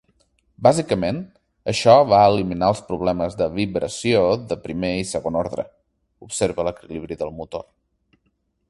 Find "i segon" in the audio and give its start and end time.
5.03-5.41